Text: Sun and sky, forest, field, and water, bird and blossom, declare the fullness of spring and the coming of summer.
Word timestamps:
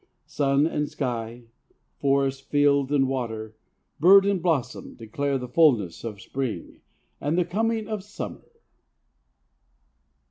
Sun 0.25 0.65
and 0.65 0.89
sky, 0.89 1.43
forest, 1.99 2.49
field, 2.49 2.91
and 2.91 3.07
water, 3.07 3.55
bird 3.99 4.25
and 4.25 4.41
blossom, 4.41 4.95
declare 4.95 5.37
the 5.37 5.47
fullness 5.47 6.03
of 6.03 6.19
spring 6.23 6.81
and 7.19 7.37
the 7.37 7.45
coming 7.45 7.87
of 7.87 8.03
summer. 8.03 8.49